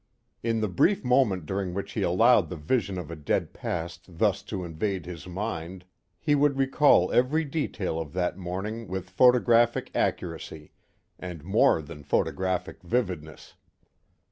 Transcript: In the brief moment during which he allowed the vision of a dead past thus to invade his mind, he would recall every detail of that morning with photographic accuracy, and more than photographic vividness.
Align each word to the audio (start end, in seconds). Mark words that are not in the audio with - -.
In 0.41 0.61
the 0.61 0.67
brief 0.67 1.03
moment 1.05 1.45
during 1.45 1.75
which 1.75 1.91
he 1.91 2.01
allowed 2.01 2.49
the 2.49 2.55
vision 2.55 2.97
of 2.97 3.11
a 3.11 3.15
dead 3.15 3.53
past 3.53 4.17
thus 4.17 4.41
to 4.41 4.63
invade 4.65 5.05
his 5.05 5.27
mind, 5.27 5.85
he 6.19 6.33
would 6.33 6.57
recall 6.57 7.11
every 7.11 7.45
detail 7.45 7.99
of 7.99 8.11
that 8.13 8.35
morning 8.35 8.87
with 8.87 9.11
photographic 9.11 9.91
accuracy, 9.93 10.71
and 11.19 11.43
more 11.43 11.83
than 11.83 12.01
photographic 12.01 12.81
vividness. 12.81 13.53